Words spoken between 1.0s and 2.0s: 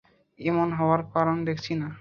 কারণ দেখছি না।